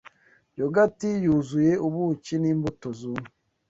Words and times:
yogati 0.59 1.09
yuzuye 1.23 1.73
ubuki 1.87 2.33
n’imbuto 2.41 2.87
zumye 2.99 3.29